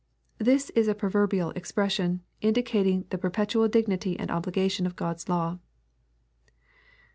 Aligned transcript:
]This 0.49 0.71
is 0.71 0.87
a 0.87 0.95
proverbial 0.95 1.53
expn?^ 1.53 1.91
sion, 1.91 2.21
indicating 2.41 3.05
the 3.11 3.19
perpetual 3.19 3.67
dignity 3.67 4.17
and 4.17 4.31
obligation 4.31 4.87
of 4.87 4.95
God's 4.95 5.29
law. 5.29 5.59